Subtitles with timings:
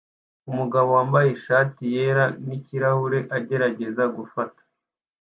[0.51, 4.61] Umugabo wambaye ishati yera nikirahure agerageza gufata